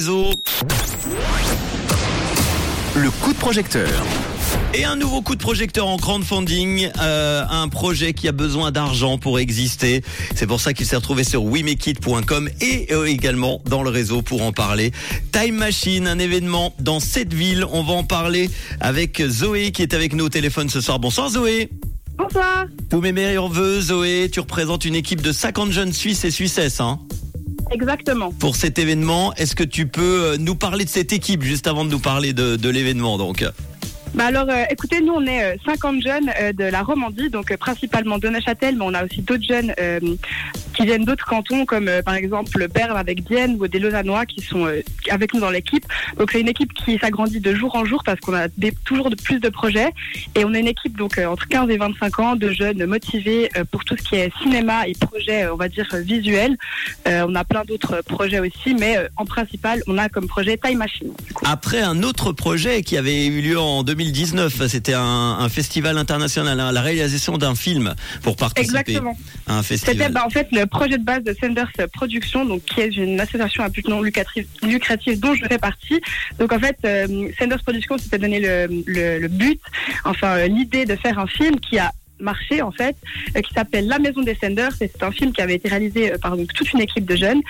réseau. 0.00 0.30
Le 2.94 3.10
coup 3.10 3.32
de 3.32 3.38
projecteur. 3.38 3.90
Et 4.72 4.84
un 4.84 4.94
nouveau 4.94 5.22
coup 5.22 5.34
de 5.34 5.40
projecteur 5.40 5.88
en 5.88 5.96
crowdfunding, 5.96 6.88
euh, 7.00 7.44
un 7.50 7.66
projet 7.66 8.12
qui 8.12 8.28
a 8.28 8.32
besoin 8.32 8.70
d'argent 8.70 9.18
pour 9.18 9.40
exister. 9.40 10.04
C'est 10.36 10.46
pour 10.46 10.60
ça 10.60 10.72
qu'il 10.72 10.86
s'est 10.86 10.94
retrouvé 10.94 11.24
sur 11.24 11.42
wemekit.com 11.42 12.48
et 12.60 12.92
euh, 12.92 13.06
également 13.06 13.60
dans 13.64 13.82
le 13.82 13.90
réseau 13.90 14.22
pour 14.22 14.42
en 14.42 14.52
parler. 14.52 14.92
Time 15.32 15.56
Machine, 15.56 16.06
un 16.06 16.20
événement 16.20 16.76
dans 16.78 17.00
cette 17.00 17.34
ville. 17.34 17.64
On 17.72 17.82
va 17.82 17.94
en 17.94 18.04
parler 18.04 18.50
avec 18.78 19.20
Zoé 19.26 19.72
qui 19.72 19.82
est 19.82 19.94
avec 19.94 20.14
nous 20.14 20.26
au 20.26 20.30
téléphone 20.30 20.68
ce 20.68 20.80
soir. 20.80 21.00
Bonsoir 21.00 21.30
Zoé. 21.30 21.70
Bonsoir. 22.16 22.66
Tous 22.88 23.00
mes 23.00 23.10
meilleurs 23.10 23.48
voeux 23.48 23.80
Zoé. 23.80 24.28
Tu 24.32 24.38
représentes 24.38 24.84
une 24.84 24.94
équipe 24.94 25.22
de 25.22 25.32
50 25.32 25.72
jeunes 25.72 25.92
Suisses 25.92 26.24
et 26.24 26.30
Suissesses. 26.30 26.80
Hein 26.80 27.00
Exactement. 27.70 28.32
pour 28.32 28.56
cet 28.56 28.78
événement. 28.78 29.34
Est-ce 29.34 29.54
que 29.54 29.64
tu 29.64 29.86
peux 29.86 30.22
euh, 30.24 30.36
nous 30.38 30.54
parler 30.54 30.84
de 30.84 30.90
cette 30.90 31.12
équipe 31.12 31.42
juste 31.42 31.66
avant 31.66 31.84
de 31.84 31.90
nous 31.90 31.98
parler 31.98 32.32
de, 32.32 32.56
de 32.56 32.68
l'événement 32.68 33.18
donc? 33.18 33.44
Bah 34.14 34.26
alors, 34.26 34.46
euh, 34.48 34.64
écoutez, 34.70 35.00
nous, 35.00 35.12
on 35.12 35.24
est 35.26 35.54
euh, 35.54 35.56
50 35.64 36.02
jeunes 36.02 36.30
euh, 36.40 36.52
de 36.52 36.64
la 36.64 36.82
Romandie, 36.82 37.30
donc 37.30 37.50
euh, 37.50 37.56
principalement 37.56 38.18
de 38.18 38.28
Neuchâtel, 38.28 38.76
mais 38.76 38.84
on 38.84 38.94
a 38.94 39.04
aussi 39.04 39.22
d'autres 39.22 39.46
jeunes 39.46 39.74
euh, 39.78 40.00
qui 40.78 40.84
viennent 40.86 41.04
d'autres 41.04 41.26
cantons, 41.26 41.66
comme 41.66 41.88
euh, 41.88 42.02
par 42.02 42.14
exemple 42.14 42.68
Berne 42.68 42.96
avec 42.96 43.24
Bienne 43.24 43.56
ou 43.58 43.66
des 43.66 43.78
Lausannois 43.80 44.26
qui 44.26 44.40
sont 44.40 44.66
euh, 44.66 44.80
avec 45.10 45.34
nous 45.34 45.40
dans 45.40 45.50
l'équipe. 45.50 45.84
Donc 46.18 46.30
c'est 46.30 46.40
une 46.40 46.48
équipe 46.48 46.72
qui 46.72 46.98
s'agrandit 46.98 47.40
de 47.40 47.54
jour 47.54 47.74
en 47.74 47.84
jour 47.84 48.02
parce 48.04 48.20
qu'on 48.20 48.34
a 48.34 48.48
toujours 48.84 49.10
de 49.10 49.16
plus 49.16 49.40
de 49.40 49.48
projets. 49.48 49.90
Et 50.36 50.44
on 50.44 50.54
est 50.54 50.60
une 50.60 50.68
équipe 50.68 50.96
donc 50.96 51.18
euh, 51.18 51.26
entre 51.26 51.48
15 51.48 51.68
et 51.70 51.76
25 51.76 52.18
ans 52.20 52.36
de 52.36 52.50
jeunes 52.50 52.86
motivés 52.86 53.50
euh, 53.56 53.64
pour 53.64 53.84
tout 53.84 53.96
ce 53.96 54.02
qui 54.02 54.14
est 54.16 54.32
cinéma 54.40 54.86
et 54.86 54.94
projets, 54.94 55.44
euh, 55.44 55.54
on 55.54 55.56
va 55.56 55.68
dire, 55.68 55.86
euh. 55.92 56.56
Euh, 57.08 57.26
on 57.28 57.34
a 57.34 57.44
plein 57.44 57.64
d'autres 57.64 58.02
projets 58.02 58.38
aussi, 58.38 58.74
mais 58.78 58.98
euh, 58.98 59.08
en 59.16 59.24
principal, 59.24 59.82
on 59.88 59.98
a 59.98 60.08
comme 60.08 60.28
projet 60.28 60.56
Time 60.56 60.78
Machine. 60.78 61.12
Après 61.44 61.80
un 61.80 62.02
autre 62.02 62.32
projet 62.32 62.82
qui 62.82 62.96
avait 62.96 63.26
eu 63.26 63.40
lieu 63.40 63.58
en 63.58 63.82
2019, 63.98 64.66
c'était 64.68 64.94
un, 64.94 65.02
un 65.40 65.48
festival 65.48 65.98
international, 65.98 66.60
hein, 66.60 66.70
la 66.70 66.80
réalisation 66.82 67.36
d'un 67.36 67.54
film 67.56 67.94
pour 68.22 68.36
participer 68.36 68.78
Exactement. 68.78 69.16
à 69.48 69.58
un 69.58 69.62
C'était 69.62 69.86
festival. 69.86 70.12
bah, 70.12 70.22
en 70.24 70.30
fait 70.30 70.46
le 70.52 70.66
projet 70.66 70.98
de 70.98 71.04
base 71.04 71.24
de 71.24 71.34
Senders 71.40 71.70
Productions, 71.92 72.44
donc 72.44 72.62
qui 72.64 72.80
est 72.80 72.96
une 72.96 73.18
association 73.20 73.64
à 73.64 73.68
but 73.68 73.86
non 73.88 74.00
lucratif, 74.00 74.46
lucratif 74.62 75.18
dont 75.18 75.34
je 75.34 75.44
fais 75.46 75.58
partie. 75.58 76.00
Donc 76.38 76.52
en 76.52 76.60
fait, 76.60 76.76
euh, 76.84 77.28
Senders 77.38 77.62
Productions 77.64 77.98
s'était 77.98 78.18
donné 78.18 78.38
le, 78.38 78.68
le, 78.86 79.18
le 79.18 79.28
but, 79.28 79.60
enfin 80.04 80.36
euh, 80.36 80.46
l'idée 80.46 80.84
de 80.86 80.94
faire 80.94 81.18
un 81.18 81.26
film 81.26 81.58
qui 81.58 81.78
a 81.78 81.92
marché 82.20 82.62
en 82.62 82.70
fait, 82.70 82.96
euh, 83.36 83.40
qui 83.40 83.52
s'appelle 83.54 83.86
La 83.86 83.98
Maison 83.98 84.22
des 84.22 84.36
Senders. 84.40 84.72
C'est 84.78 85.02
un 85.02 85.10
film 85.10 85.32
qui 85.32 85.40
avait 85.40 85.54
été 85.54 85.68
réalisé 85.68 86.12
euh, 86.12 86.18
par 86.18 86.36
donc, 86.36 86.52
toute 86.52 86.72
une 86.72 86.80
équipe 86.80 87.04
de 87.04 87.16
jeunes 87.16 87.40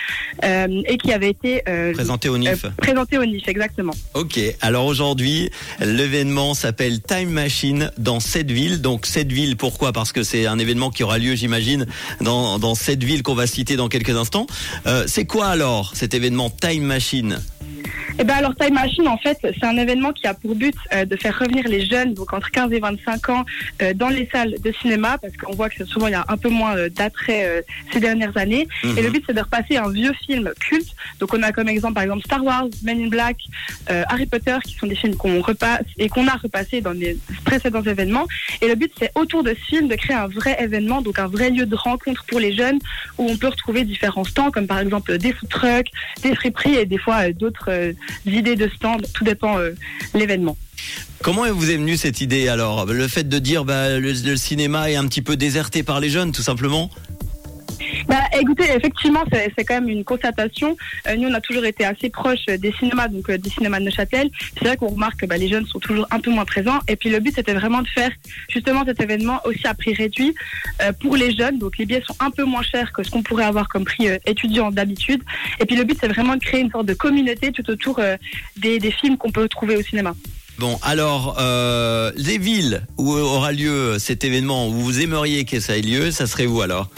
euh, 0.45 0.83
et 0.87 0.99
qui 0.99 1.13
avait 1.13 1.31
été 1.31 1.63
Présenté 1.95 2.29
au 2.29 2.39
NIF. 2.39 2.67
présenté 2.77 3.19
au 3.19 3.25
NIF, 3.25 3.47
exactement. 3.49 3.93
Ok, 4.15 4.39
alors 4.61 4.87
aujourd'hui, 4.87 5.51
l'événement 5.81 6.55
s'appelle 6.55 7.01
Time 7.01 7.31
Machine 7.31 7.91
dans 7.99 8.21
cette 8.21 8.51
ville. 8.51 8.81
Donc 8.81 9.07
cette 9.07 9.33
ville, 9.33 9.57
pourquoi? 9.57 9.93
Parce 9.93 10.13
que 10.13 10.23
c'est 10.23 10.47
un 10.47 10.59
événement 10.59 10.91
qui 10.91 11.03
aura 11.03 11.19
lieu, 11.19 11.35
j'imagine, 11.35 11.87
dans, 12.21 12.59
dans 12.59 12.75
cette 12.75 13.03
ville 13.05 13.23
qu'on 13.23 13.35
va 13.35 13.47
citer 13.47 13.77
dans 13.77 13.89
quelques 13.89 14.17
instants. 14.17 14.47
C'est 15.07 15.25
quoi 15.27 15.47
alors 15.47 15.93
cet 15.95 16.15
événement 16.15 16.51
Time 16.51 16.83
Machine? 16.85 17.41
Eh 18.21 18.25
ben 18.25 18.35
alors 18.35 18.55
Time 18.57 18.75
Machine 18.75 19.07
en 19.07 19.17
fait 19.17 19.39
c'est 19.43 19.65
un 19.65 19.77
événement 19.77 20.13
qui 20.13 20.27
a 20.27 20.35
pour 20.35 20.57
but 20.57 20.75
euh, 20.93 21.05
de 21.05 21.15
faire 21.17 21.39
revenir 21.39 21.69
les 21.69 21.87
jeunes 21.87 22.15
donc 22.15 22.33
entre 22.33 22.51
15 22.51 22.73
et 22.73 22.81
25 22.81 23.29
ans 23.29 23.45
euh, 23.81 23.95
dans 23.95 24.09
les 24.09 24.29
salles 24.33 24.57
de 24.61 24.73
cinéma 24.73 25.19
parce 25.19 25.37
qu'on 25.37 25.55
voit 25.55 25.69
que 25.69 25.85
souvent 25.85 26.09
il 26.09 26.13
y 26.13 26.15
a 26.15 26.25
un 26.29 26.37
peu 26.37 26.49
moins 26.49 26.77
euh, 26.77 26.89
d'attrait 26.89 27.45
euh, 27.47 27.63
ces 27.93 28.01
dernières 28.01 28.37
années. 28.37 28.67
Mhm. 28.83 28.99
et 28.99 29.03
le 29.03 29.11
but 29.11 29.23
c'est 29.25 29.35
de 29.35 29.41
repasser 29.41 29.77
un 29.77 29.91
vieux 29.91 30.13
film 30.27 30.51
culte. 30.59 30.89
Donc 31.21 31.33
on 31.33 31.43
a 31.45 31.53
comme 31.53 31.69
exemple 31.69 31.95
par 31.95 32.03
exemple 32.03 32.23
Star 32.25 32.45
Wars, 32.45 32.67
Men 32.83 33.01
in 33.01 33.09
Black, 33.09 33.37
euh, 33.91 34.03
Harry 34.09 34.27
Potter 34.27 34.57
qui 34.65 34.75
sont 34.75 34.89
des 34.89 34.97
films 34.97 35.15
qu'on 35.15 35.41
repasse 35.41 35.87
et 35.99 36.09
qu'on 36.09 36.27
a 36.27 36.35
repassé 36.35 36.81
dans 36.81 36.93
les 36.93 37.17
précédents 37.45 37.83
événements. 37.83 38.27
Et 38.61 38.67
le 38.67 38.75
but 38.75 38.93
c'est 38.99 39.13
autour 39.15 39.45
de 39.45 39.51
ce 39.51 39.65
film 39.65 39.87
de 39.87 39.95
créer 39.95 40.17
un 40.17 40.27
vrai 40.27 40.57
événement 40.59 41.03
donc 41.03 41.21
un 41.21 41.29
vrai 41.29 41.51
lieu 41.51 41.67
de 41.67 41.77
rencontre 41.77 42.25
pour 42.25 42.41
les 42.41 42.53
jeunes 42.53 42.81
où 43.17 43.29
on 43.31 43.37
peut 43.37 43.49
retrouver 43.49 43.85
différents 43.85 44.25
stands 44.25 44.51
comme 44.51 44.67
par 44.67 44.81
exemple 44.81 45.17
des 45.19 45.33
food 45.33 45.49
trucks, 45.49 45.91
des 46.23 46.35
friperies 46.35 46.77
et 46.77 46.87
des 46.87 46.99
fois 46.99 47.29
euh, 47.29 47.33
d'autres 47.33 47.71
euh, 47.71 47.93
idées 48.27 48.57
de 48.57 48.69
stands, 48.69 48.99
tout 49.15 49.25
dépend 49.25 49.59
euh, 49.59 49.73
l'événement. 50.15 50.57
Comment 51.23 51.51
vous 51.53 51.71
est 51.71 51.77
venue 51.77 51.97
cette 51.97 52.21
idée 52.21 52.49
alors? 52.49 52.87
Le 52.87 53.09
fait 53.09 53.29
de 53.29 53.39
dire 53.39 53.65
bah, 53.65 53.99
le, 53.99 54.13
le 54.13 54.37
cinéma 54.37 54.91
est 54.91 54.97
un 54.97 55.07
petit 55.07 55.23
peu 55.23 55.37
déserté 55.37 55.83
par 55.83 56.01
les 56.01 56.11
jeunes, 56.11 56.33
tout 56.33 56.43
simplement? 56.43 56.91
Bah, 58.09 58.23
écoutez, 58.41 58.65
effectivement, 58.75 59.23
c'est 59.31 59.65
quand 59.65 59.75
même 59.75 59.91
une 59.91 60.03
constatation. 60.03 60.79
Euh, 61.07 61.17
nous, 61.17 61.29
on 61.29 61.35
a 61.35 61.43
toujours 61.43 61.67
été 61.67 61.85
assez 61.85 62.09
proches 62.09 62.47
des 62.47 62.73
cinémas, 62.73 63.09
donc 63.09 63.29
euh, 63.29 63.37
des 63.37 63.51
cinémas 63.51 63.81
de 63.81 63.85
Neuchâtel. 63.85 64.31
C'est 64.55 64.65
vrai 64.65 64.79
qu'on 64.79 64.89
remarque 64.89 65.21
que 65.21 65.27
bah, 65.27 65.37
les 65.37 65.47
jeunes 65.47 65.67
sont 65.67 65.79
toujours 65.79 66.07
un 66.11 66.19
peu 66.19 66.31
moins 66.31 66.47
présents. 66.47 66.79
Et 66.89 66.97
puis 66.97 67.11
le 67.11 67.21
but, 67.21 67.35
c'était 67.35 67.53
vraiment 67.53 67.83
de 67.83 67.89
faire 67.89 68.11
justement 68.49 68.83
cet 68.87 69.03
événement 69.03 69.41
aussi 69.45 69.67
à 69.67 69.75
prix 69.75 69.93
réduit 69.93 70.35
euh, 70.81 70.93
pour 70.93 71.17
les 71.17 71.37
jeunes. 71.37 71.59
Donc 71.59 71.77
les 71.77 71.85
billets 71.85 72.03
sont 72.07 72.17
un 72.21 72.31
peu 72.31 72.45
moins 72.45 72.63
chers 72.63 72.93
que 72.93 73.03
ce 73.03 73.11
qu'on 73.11 73.23
pourrait 73.23 73.45
avoir 73.45 73.69
comme 73.69 73.85
prix 73.85 74.09
euh, 74.09 74.17
étudiant 74.25 74.71
d'habitude. 74.71 75.23
Et 75.61 75.67
puis 75.67 75.77
le 75.77 75.85
but, 75.85 75.99
c'est 76.01 76.09
vraiment 76.09 76.35
de 76.35 76.41
créer 76.41 76.63
une 76.63 76.71
sorte 76.71 76.87
de 76.87 76.95
communauté 76.95 77.53
tout 77.53 77.69
autour 77.69 78.01
des, 78.57 78.91
films 78.91 79.19
qu'on 79.19 79.31
peut 79.31 79.49
trouver 79.49 79.77
au 79.77 79.83
cinéma. 79.83 80.15
Bon, 80.59 80.79
alors, 80.83 81.37
les 82.17 82.39
villes 82.39 82.87
où 82.97 83.13
aura 83.13 83.53
lieu 83.53 83.99
cet 83.99 84.25
événement, 84.25 84.69
où 84.69 84.73
vous 84.73 85.01
aimeriez 85.01 85.45
que 85.45 85.61
ça 85.61 85.77
ait 85.77 85.83
lieu, 85.83 86.11
ça 86.11 86.27
serait 86.27 86.47
où 86.47 86.63
alors? 86.63 86.89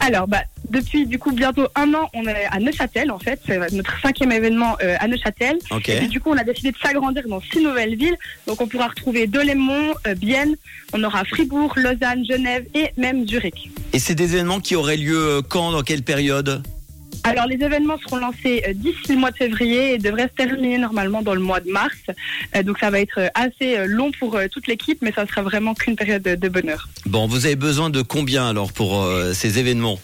Alors, 0.00 0.28
bah, 0.28 0.42
depuis 0.70 1.06
du 1.06 1.18
coup 1.18 1.32
bientôt 1.32 1.66
un 1.74 1.92
an, 1.94 2.08
on 2.14 2.26
est 2.26 2.46
à 2.50 2.58
Neuchâtel 2.60 3.10
en 3.10 3.18
fait. 3.18 3.40
C'est 3.46 3.72
notre 3.72 4.00
cinquième 4.00 4.32
événement 4.32 4.76
euh, 4.82 4.96
à 5.00 5.08
Neuchâtel. 5.08 5.58
Et 5.72 5.96
puis 5.96 6.08
du 6.08 6.20
coup, 6.20 6.30
on 6.30 6.36
a 6.36 6.44
décidé 6.44 6.72
de 6.72 6.76
s'agrandir 6.78 7.24
dans 7.28 7.40
six 7.40 7.60
nouvelles 7.60 7.96
villes. 7.96 8.16
Donc, 8.46 8.60
on 8.60 8.68
pourra 8.68 8.88
retrouver 8.88 9.26
Delémont, 9.26 9.94
euh, 10.06 10.14
Bienne, 10.14 10.54
on 10.92 11.02
aura 11.04 11.24
Fribourg, 11.24 11.74
Lausanne, 11.76 12.24
Genève 12.24 12.64
et 12.74 12.90
même 12.96 13.26
Zurich. 13.26 13.70
Et 13.92 13.98
c'est 13.98 14.14
des 14.14 14.34
événements 14.34 14.60
qui 14.60 14.76
auraient 14.76 14.96
lieu 14.96 15.18
euh, 15.18 15.42
quand, 15.46 15.72
dans 15.72 15.82
quelle 15.82 16.02
période? 16.02 16.62
Alors, 17.28 17.46
les 17.46 17.62
événements 17.62 17.98
seront 17.98 18.16
lancés 18.16 18.62
euh, 18.66 18.72
d'ici 18.74 19.10
le 19.10 19.16
mois 19.16 19.30
de 19.30 19.36
février 19.36 19.92
et 19.92 19.98
devraient 19.98 20.28
se 20.28 20.44
terminer 20.44 20.78
normalement 20.78 21.20
dans 21.20 21.34
le 21.34 21.42
mois 21.42 21.60
de 21.60 21.70
mars. 21.70 21.98
Euh, 22.56 22.62
donc, 22.62 22.78
ça 22.78 22.88
va 22.88 23.00
être 23.00 23.18
euh, 23.18 23.28
assez 23.34 23.86
long 23.86 24.10
pour 24.18 24.38
toute 24.50 24.66
l'équipe, 24.66 24.98
mais 25.02 25.12
ça 25.12 25.26
sera 25.26 25.42
vraiment 25.42 25.74
qu'une 25.74 25.94
période 25.94 26.22
de, 26.22 26.48
bonheur. 26.48 26.88
Bon, 27.04 27.26
vous 27.26 27.44
avez 27.44 27.56
besoin 27.56 27.90
de 27.90 28.00
combien 28.00 28.48
alors 28.48 28.72
pour 28.72 29.06
ces 29.34 29.58
événements? 29.58 29.98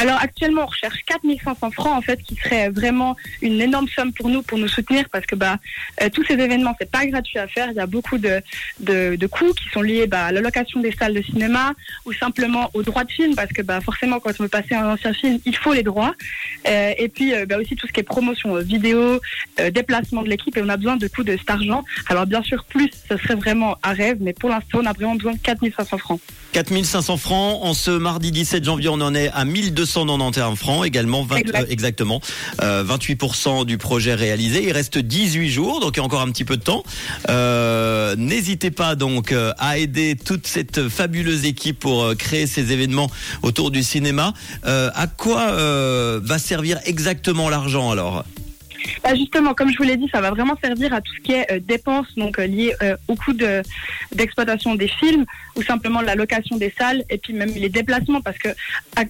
Alors 0.00 0.18
actuellement, 0.18 0.62
on 0.62 0.66
recherche 0.66 1.00
4500 1.04 1.72
francs 1.72 1.94
en 1.94 2.00
fait, 2.00 2.22
qui 2.22 2.34
serait 2.34 2.70
vraiment 2.70 3.16
une 3.42 3.60
énorme 3.60 3.86
somme 3.86 4.14
pour 4.14 4.30
nous, 4.30 4.40
pour 4.40 4.56
nous 4.56 4.66
soutenir, 4.66 5.04
parce 5.12 5.26
que 5.26 5.34
bah 5.34 5.58
euh, 6.00 6.08
tous 6.08 6.24
ces 6.24 6.32
événements, 6.32 6.74
c'est 6.80 6.90
pas 6.90 7.04
gratuit 7.04 7.38
à 7.38 7.46
faire. 7.46 7.68
Il 7.70 7.76
y 7.76 7.80
a 7.80 7.86
beaucoup 7.86 8.16
de, 8.16 8.40
de, 8.80 9.26
coûts 9.26 9.52
qui 9.52 9.68
sont 9.68 9.82
liés 9.82 10.06
bah, 10.06 10.24
à 10.24 10.32
l'allocation 10.32 10.80
des 10.80 10.92
salles 10.92 11.12
de 11.12 11.20
cinéma 11.20 11.74
ou 12.06 12.14
simplement 12.14 12.70
aux 12.72 12.82
droits 12.82 13.04
de 13.04 13.12
film, 13.12 13.34
parce 13.34 13.52
que 13.52 13.60
bah 13.60 13.82
forcément, 13.82 14.20
quand 14.20 14.30
on 14.40 14.44
veut 14.44 14.48
passer 14.48 14.74
un 14.74 14.90
ancien 14.90 15.12
film, 15.12 15.38
il 15.44 15.54
faut 15.54 15.74
les 15.74 15.82
droits. 15.82 16.14
Euh, 16.66 16.94
et 16.96 17.10
puis 17.10 17.34
euh, 17.34 17.44
bah, 17.44 17.58
aussi 17.58 17.76
tout 17.76 17.86
ce 17.86 17.92
qui 17.92 18.00
est 18.00 18.04
promotion 18.04 18.56
vidéo, 18.56 19.20
déplacement 19.70 20.22
de 20.22 20.30
l'équipe, 20.30 20.56
et 20.56 20.62
on 20.62 20.70
a 20.70 20.78
besoin 20.78 20.96
de 20.96 21.08
coûts 21.08 21.24
de 21.24 21.36
cet 21.36 21.50
argent. 21.50 21.84
Alors 22.08 22.24
bien 22.24 22.42
sûr, 22.42 22.64
plus, 22.64 22.88
ce 23.06 23.18
serait 23.18 23.34
vraiment 23.34 23.76
un 23.82 23.92
rêve, 23.92 24.16
mais 24.20 24.32
pour 24.32 24.48
l'instant, 24.48 24.78
on 24.82 24.86
a 24.86 24.94
vraiment 24.94 25.16
besoin 25.16 25.34
de 25.34 25.40
4500 25.40 25.98
francs. 25.98 26.20
4500 26.52 27.16
francs. 27.16 27.58
En 27.62 27.74
ce 27.74 27.90
mardi 27.90 28.32
17 28.32 28.64
janvier, 28.64 28.88
on 28.88 29.00
en 29.00 29.14
est 29.14 29.30
à 29.34 29.44
1291 29.96 30.56
francs. 30.58 30.86
Également, 30.86 31.24
20, 31.24 31.36
Exact. 31.36 31.60
euh, 31.62 31.66
exactement. 31.68 32.20
Euh, 32.62 32.84
28% 32.84 33.64
du 33.64 33.78
projet 33.78 34.14
réalisé. 34.14 34.64
Il 34.66 34.72
reste 34.72 34.98
18 34.98 35.50
jours, 35.50 35.80
donc 35.80 35.96
il 35.96 35.98
y 35.98 36.00
a 36.00 36.04
encore 36.04 36.20
un 36.20 36.30
petit 36.30 36.44
peu 36.44 36.56
de 36.56 36.62
temps. 36.62 36.82
Euh, 37.28 38.14
N'hésitez 38.16 38.70
pas 38.70 38.94
donc 38.94 39.32
euh, 39.32 39.52
à 39.58 39.78
aider 39.78 40.16
toute 40.16 40.46
cette 40.46 40.88
fabuleuse 40.88 41.44
équipe 41.44 41.78
pour 41.78 42.02
euh, 42.02 42.14
créer 42.14 42.46
ces 42.46 42.72
événements 42.72 43.10
autour 43.42 43.70
du 43.70 43.82
cinéma. 43.82 44.34
Euh, 44.66 44.90
à 44.94 45.06
quoi 45.06 45.50
euh, 45.50 46.20
va 46.22 46.38
servir 46.38 46.78
exactement 46.84 47.48
l'argent 47.48 47.90
alors? 47.90 48.24
Bah, 49.02 49.14
justement, 49.14 49.54
comme 49.54 49.70
je 49.72 49.76
vous 49.76 49.82
l'ai 49.84 49.96
dit, 49.96 50.08
ça 50.12 50.20
va 50.20 50.30
vraiment 50.30 50.56
servir 50.62 50.92
à 50.92 51.00
tout 51.00 51.12
ce 51.16 51.20
qui 51.20 51.32
est 51.32 51.50
euh, 51.52 51.60
dépenses 51.60 52.06
donc 52.16 52.38
euh, 52.38 52.46
liées 52.46 52.74
euh, 52.82 52.96
au 53.08 53.14
coût 53.14 53.32
de 53.32 53.62
d'exploitation 54.14 54.74
des 54.74 54.88
films 54.88 55.24
ou 55.56 55.62
simplement 55.62 56.00
la 56.00 56.14
location 56.14 56.56
des 56.56 56.72
salles 56.76 57.04
et 57.10 57.18
puis 57.18 57.32
même 57.32 57.50
les 57.54 57.68
déplacements 57.68 58.20
parce 58.20 58.38
que 58.38 58.48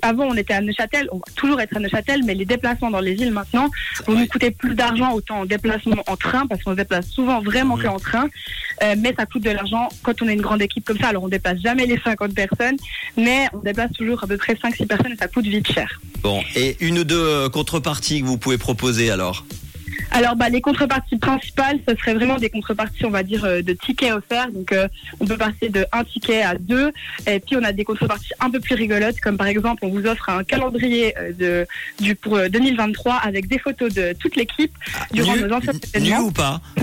avant 0.02 0.24
on 0.26 0.34
était 0.34 0.54
à 0.54 0.60
Neuchâtel, 0.60 1.08
on 1.12 1.16
va 1.16 1.22
toujours 1.34 1.60
être 1.60 1.76
à 1.76 1.80
Neuchâtel, 1.80 2.22
mais 2.24 2.34
les 2.34 2.44
déplacements 2.44 2.90
dans 2.90 3.00
les 3.00 3.14
villes 3.14 3.32
maintenant 3.32 3.68
vont 4.06 4.14
nous 4.18 4.26
coûter 4.26 4.50
plus 4.50 4.74
d'argent 4.74 5.12
autant 5.12 5.40
en 5.40 5.44
déplacement 5.46 6.02
en 6.06 6.16
train 6.16 6.46
parce 6.46 6.62
qu'on 6.62 6.72
se 6.72 6.76
déplace 6.76 7.06
souvent 7.08 7.40
vraiment 7.40 7.76
Mhm. 7.76 7.82
que 7.82 7.88
en 7.88 7.98
train, 7.98 8.28
Euh, 8.82 8.94
mais 8.98 9.12
ça 9.14 9.26
coûte 9.26 9.42
de 9.42 9.50
l'argent 9.50 9.90
quand 10.02 10.22
on 10.22 10.28
est 10.28 10.32
une 10.32 10.40
grande 10.40 10.62
équipe 10.62 10.86
comme 10.86 10.96
ça. 10.98 11.08
Alors 11.08 11.24
on 11.24 11.28
déplace 11.28 11.58
jamais 11.60 11.84
les 11.84 11.98
50 12.02 12.34
personnes, 12.34 12.76
mais 13.18 13.46
on 13.52 13.58
déplace 13.58 13.92
toujours 13.92 14.24
à 14.24 14.26
peu 14.26 14.38
près 14.38 14.54
5-6 14.54 14.86
personnes 14.86 15.12
et 15.12 15.16
ça 15.16 15.28
coûte 15.28 15.44
vite 15.46 15.70
cher. 15.70 16.00
Bon, 16.22 16.42
et 16.56 16.78
une 16.80 16.98
ou 17.00 17.04
deux 17.04 17.48
contreparties 17.50 18.22
que 18.22 18.26
vous 18.26 18.38
pouvez 18.38 18.56
proposer 18.56 19.10
alors? 19.10 19.44
Alors, 20.12 20.34
bah, 20.36 20.48
les 20.48 20.60
contreparties 20.60 21.16
principales, 21.18 21.78
ce 21.88 21.94
serait 21.96 22.14
vraiment 22.14 22.36
des 22.36 22.50
contreparties, 22.50 23.04
on 23.04 23.10
va 23.10 23.22
dire, 23.22 23.44
euh, 23.44 23.62
de 23.62 23.72
tickets 23.72 24.12
offerts. 24.12 24.50
Donc, 24.52 24.72
euh, 24.72 24.88
on 25.20 25.26
peut 25.26 25.36
passer 25.36 25.68
de 25.68 25.86
un 25.92 26.04
ticket 26.04 26.42
à 26.42 26.54
deux. 26.56 26.92
Et 27.26 27.38
puis, 27.40 27.56
on 27.56 27.62
a 27.62 27.72
des 27.72 27.84
contreparties 27.84 28.32
un 28.40 28.50
peu 28.50 28.60
plus 28.60 28.74
rigolotes, 28.74 29.20
comme 29.20 29.36
par 29.36 29.46
exemple, 29.46 29.84
on 29.84 29.88
vous 29.88 30.06
offre 30.06 30.28
un 30.28 30.42
calendrier 30.44 31.14
euh, 31.18 31.32
de, 31.32 31.66
du, 32.02 32.14
pour 32.16 32.36
euh, 32.36 32.48
2023 32.48 33.14
avec 33.14 33.46
des 33.48 33.58
photos 33.58 33.92
de 33.94 34.12
toute 34.18 34.36
l'équipe 34.36 34.72
durant 35.12 35.36
Nu- 35.36 35.42
nos 35.42 35.54
anciens 35.54 35.72
événements. 35.94 36.20
ou 36.20 36.30
pas 36.32 36.60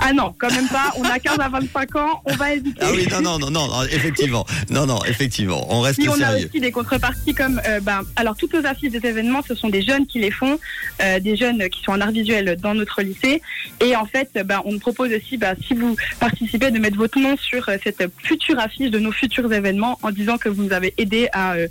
Ah 0.00 0.12
non, 0.12 0.34
quand 0.38 0.50
même 0.50 0.68
pas. 0.68 0.92
On 0.96 1.04
a 1.04 1.18
15 1.18 1.38
à 1.40 1.48
25 1.48 1.96
ans, 1.96 2.22
on 2.24 2.34
va 2.36 2.54
éviter. 2.54 2.78
Ah 2.80 2.90
oui, 2.92 3.06
non, 3.10 3.20
non, 3.20 3.38
non, 3.38 3.50
non, 3.50 3.66
non, 3.68 3.82
effectivement. 3.84 4.46
Non, 4.70 4.86
non, 4.86 5.04
effectivement. 5.04 5.66
On 5.68 5.80
reste 5.80 5.98
Puis 5.98 6.08
on 6.08 6.14
a 6.14 6.30
sérieux. 6.30 6.48
aussi 6.50 6.60
des 6.60 6.70
contreparties 6.72 7.34
comme, 7.34 7.60
euh, 7.68 7.80
ben, 7.80 8.00
alors 8.16 8.36
toutes 8.36 8.54
nos 8.54 8.64
affiches 8.66 8.90
des 8.92 9.06
événements, 9.06 9.42
ce 9.46 9.54
sont 9.54 9.68
des 9.68 9.82
jeunes 9.82 10.06
qui 10.06 10.18
les 10.18 10.30
font, 10.30 10.58
euh, 11.02 11.20
des 11.20 11.36
jeunes 11.36 11.68
qui 11.68 11.82
sont 11.82 11.92
en 11.92 12.00
art 12.00 12.10
visuel 12.12 12.56
dans 12.60 12.69
notre 12.74 13.02
lycée. 13.02 13.42
Et 13.80 13.96
en 13.96 14.06
fait, 14.06 14.30
ben, 14.44 14.62
on 14.64 14.78
propose 14.78 15.12
aussi, 15.12 15.36
ben, 15.36 15.54
si 15.66 15.74
vous 15.74 15.96
participez, 16.18 16.70
de 16.70 16.78
mettre 16.78 16.96
votre 16.96 17.18
nom 17.18 17.36
sur 17.36 17.68
euh, 17.68 17.76
cette 17.82 18.04
future 18.22 18.58
affiche 18.58 18.90
de 18.90 18.98
nos 18.98 19.12
futurs 19.12 19.52
événements 19.52 19.98
en 20.02 20.10
disant 20.10 20.38
que 20.38 20.48
vous 20.48 20.62
nous 20.62 20.72
avez 20.72 20.94
aidé 20.98 21.28
à, 21.32 21.54
euh, 21.54 21.68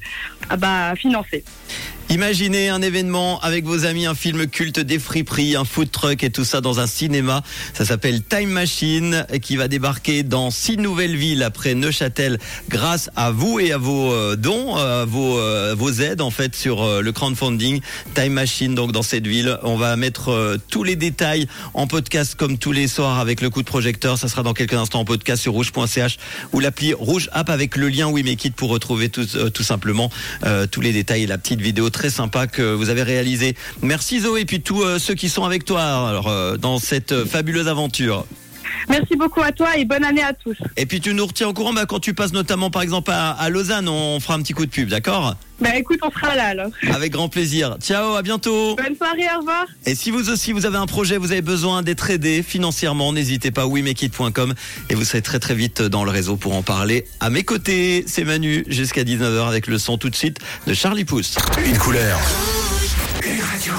bah, 0.58 0.94
financer. 0.96 1.44
Imaginez 2.12 2.70
un 2.70 2.82
événement 2.82 3.40
avec 3.42 3.66
vos 3.66 3.86
amis, 3.86 4.08
un 4.08 4.16
film 4.16 4.48
culte 4.48 4.80
des 4.80 4.98
friperies, 4.98 5.56
un 5.56 5.64
food 5.64 5.92
truck 5.92 6.24
et 6.24 6.32
tout 6.32 6.44
ça 6.44 6.60
dans 6.60 6.80
un 6.80 6.88
cinéma. 6.88 7.44
Ça 7.76 7.86
s'appelle 7.86 8.24
Time 8.24 8.50
Machine 8.50 9.28
qui 9.44 9.58
va 9.58 9.68
débarquer 9.68 10.24
dans 10.24 10.50
six 10.50 10.78
nouvelles 10.78 11.16
villes 11.16 11.44
après 11.44 11.76
Neuchâtel 11.76 12.40
grâce 12.68 13.12
à 13.16 13.30
vous 13.30 13.60
et 13.60 13.74
à 13.74 13.78
vos 13.78 14.12
euh, 14.12 14.36
dons, 14.36 14.76
euh, 14.80 15.06
vos, 15.08 15.38
euh, 15.38 15.76
vos 15.78 15.92
aides 15.92 16.22
en 16.22 16.32
fait 16.32 16.56
sur 16.56 17.00
le 17.00 17.12
crowdfunding. 17.12 17.80
Time 18.16 18.34
Machine 18.34 18.74
donc 18.74 18.92
dans 18.92 19.04
cette 19.04 19.28
ville. 19.28 19.60
On 19.62 19.78
va 19.78 19.96
mettre 19.96 20.58
tous 20.72 20.84
les 20.84 20.96
détails 20.96 21.48
en 21.76 21.86
podcast 21.86 22.34
comme 22.34 22.58
tous 22.58 22.72
les 22.72 22.88
soirs 22.88 23.20
avec 23.20 23.40
le 23.40 23.52
coup 23.52 23.62
de 23.62 23.68
projecteur. 23.68 24.18
Ça 24.18 24.30
sera 24.30 24.42
dans 24.42 24.56
quelques 24.56 24.74
instants 24.74 25.02
en 25.02 25.06
podcast 25.06 25.44
sur 25.44 25.54
rouge.ch 25.54 26.18
ou 26.54 26.60
l'appli 26.60 26.92
Rouge 26.92 27.30
App 27.34 27.52
avec 27.52 27.76
le 27.76 27.88
lien 27.88 28.08
We 28.08 28.26
Make 28.26 28.46
It 28.46 28.56
pour 28.56 28.72
retrouver 28.72 29.10
tout, 29.10 29.64
simplement 29.64 30.10
tous 30.72 30.82
les 30.82 30.92
détails 30.92 31.24
et 31.24 31.28
la 31.28 31.38
petite 31.38 31.62
vidéo 31.62 31.92
sympa 32.08 32.48
que 32.48 32.74
vous 32.74 32.90
avez 32.90 33.04
réalisée. 33.04 33.56
Merci 33.82 34.22
Zoé 34.22 34.42
et 34.42 34.46
puis 34.46 34.62
tous 34.62 34.82
euh, 34.82 35.00
ceux 35.00 35.16
qui 35.16 35.28
sont 35.28 35.44
avec 35.44 35.66
toi 35.66 35.82
alors, 35.82 36.30
euh, 36.30 36.56
dans 36.56 36.80
cette 36.80 37.12
euh, 37.12 37.26
fabuleuse 37.26 37.68
aventure. 37.68 38.26
Merci 38.88 39.16
beaucoup 39.16 39.42
à 39.42 39.52
toi 39.52 39.78
et 39.78 39.86
bonne 39.86 40.04
année 40.04 40.24
à 40.24 40.34
tous. 40.34 40.58
Et 40.78 40.86
puis 40.86 41.02
tu 41.02 41.14
nous 41.14 41.26
retiens 41.26 41.48
au 41.48 41.54
courant 41.54 41.74
bah, 41.74 41.86
quand 41.86 42.00
tu 42.00 42.14
passes 42.14 42.34
notamment 42.34 42.70
par 42.70 42.82
exemple 42.82 43.12
à, 43.12 43.32
à 43.32 43.50
Lausanne, 43.50 43.90
on 43.90 44.20
fera 44.20 44.36
un 44.36 44.42
petit 44.42 44.54
coup 44.54 44.66
de 44.66 44.72
pub, 44.72 44.90
d'accord? 44.90 45.36
Ben 45.62 45.74
écoute, 45.76 46.00
on 46.04 46.12
sera 46.12 46.36
là 46.36 46.46
alors. 46.46 46.70
Avec 46.94 47.12
grand 47.12 47.28
plaisir. 47.28 47.78
Ciao, 47.82 48.16
à 48.16 48.22
bientôt. 48.22 48.76
Bonne 48.76 48.96
soirée, 48.96 49.28
au 49.36 49.40
revoir. 49.40 49.66
Et 49.86 49.94
si 49.94 50.10
vous 50.10 50.30
aussi 50.30 50.54
vous 50.54 50.66
avez 50.66 50.78
un 50.78 50.86
projet, 50.86 51.18
vous 51.18 51.32
avez 51.32 51.42
besoin 51.42 51.82
d'être 51.82 52.10
aidé 52.10 52.44
financièrement, 52.44 53.12
n'hésitez 53.12 53.52
pas 53.52 53.66
wemekit.com 53.66 54.54
et 54.90 54.96
vous 54.96 55.04
serez 55.04 55.22
très 55.22 55.40
très 55.40 55.56
vite 55.56 55.82
dans 55.82 56.06
le 56.06 56.12
réseau 56.12 56.38
pour 56.38 56.56
en 56.56 56.62
parler. 56.64 57.06
À 57.20 57.30
mes 57.30 57.44
côtés, 57.44 58.06
c'est 58.08 58.24
Manu 58.24 58.64
jusqu'à 58.68 59.04
19h 59.04 59.48
avec 59.48 59.68
le 59.68 59.78
son 59.78 59.98
tout 59.98 60.10
de 60.10 60.16
suite 60.16 60.40
de 60.66 60.74
Charlie 60.74 61.06
Pousse. 61.06 61.36
Une 61.66 61.78
couleur. 61.78 62.20
Une 63.26 63.42
radio. 63.42 63.74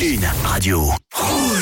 Une 0.00 0.28
radio. 0.44 0.92